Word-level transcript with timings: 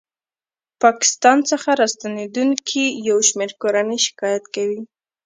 ه 0.03 0.03
پاکستان 0.83 1.37
څخه 1.51 1.69
راستنېدونکې 1.81 2.83
یو 3.09 3.17
شمېر 3.29 3.51
کورنۍ 3.61 3.97
شکایت 4.07 4.43
کوي 4.55 4.81